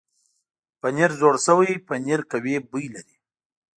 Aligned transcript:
پنېر 0.79 1.11
زوړ 1.19 1.35
شوی 1.45 1.71
پنېر 1.87 2.21
قوي 2.31 2.55
بوی 2.69 2.85
لري. 2.95 3.15